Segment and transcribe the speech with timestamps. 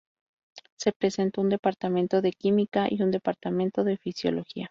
[0.79, 4.59] Se presentó un departamento de química y un departamento de fisiología.